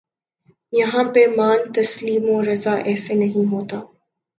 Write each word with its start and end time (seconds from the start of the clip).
یہاں 0.73 1.03
پیمان 1.13 1.71
تسلیم 1.73 2.29
و 2.29 2.41
رضا 2.43 2.73
ایسے 2.85 3.13
نہیں 3.13 3.51
ہوتا 3.51 3.79